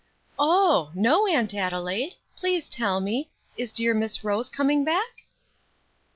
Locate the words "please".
2.35-2.69